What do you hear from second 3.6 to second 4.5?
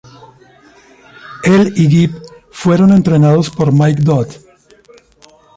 Mike Dodd.